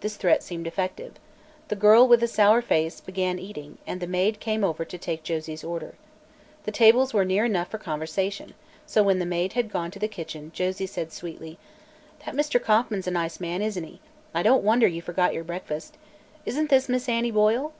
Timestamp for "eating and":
3.38-4.00